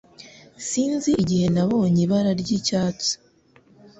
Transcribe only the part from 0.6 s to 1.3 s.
Sinzi